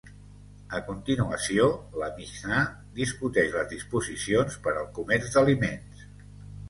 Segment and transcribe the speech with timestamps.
[0.77, 1.67] A continuació,
[2.03, 2.63] la Mixnà
[3.01, 6.03] discuteix les disposicions per al comerç d'aliments.